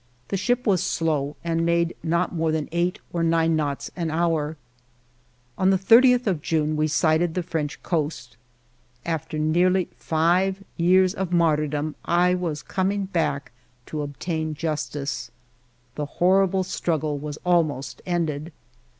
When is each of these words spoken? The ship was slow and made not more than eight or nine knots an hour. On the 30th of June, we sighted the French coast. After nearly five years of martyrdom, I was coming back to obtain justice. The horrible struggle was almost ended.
The 0.29 0.35
ship 0.37 0.65
was 0.65 0.81
slow 0.81 1.35
and 1.43 1.63
made 1.63 1.95
not 2.01 2.33
more 2.33 2.51
than 2.51 2.67
eight 2.71 2.97
or 3.13 3.21
nine 3.21 3.55
knots 3.55 3.91
an 3.95 4.09
hour. 4.09 4.57
On 5.59 5.69
the 5.69 5.77
30th 5.77 6.25
of 6.25 6.41
June, 6.41 6.75
we 6.75 6.87
sighted 6.87 7.35
the 7.35 7.43
French 7.43 7.83
coast. 7.83 8.35
After 9.05 9.37
nearly 9.37 9.89
five 9.95 10.63
years 10.75 11.13
of 11.13 11.31
martyrdom, 11.31 11.93
I 12.03 12.33
was 12.33 12.63
coming 12.63 13.05
back 13.05 13.51
to 13.85 14.01
obtain 14.01 14.55
justice. 14.55 15.29
The 15.93 16.07
horrible 16.17 16.63
struggle 16.63 17.19
was 17.19 17.37
almost 17.45 18.01
ended. 18.03 18.51